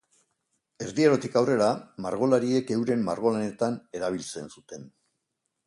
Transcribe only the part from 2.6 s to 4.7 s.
euren margolanetan erabiltzen